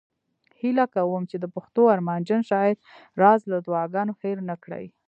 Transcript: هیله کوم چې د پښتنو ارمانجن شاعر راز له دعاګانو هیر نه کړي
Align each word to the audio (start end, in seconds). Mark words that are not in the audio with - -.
هیله 0.61 0.85
کوم 0.95 1.21
چې 1.31 1.37
د 1.39 1.45
پښتنو 1.55 1.83
ارمانجن 1.95 2.41
شاعر 2.49 2.75
راز 3.21 3.41
له 3.51 3.57
دعاګانو 3.67 4.13
هیر 4.21 4.37
نه 4.49 4.55
کړي 4.63 4.85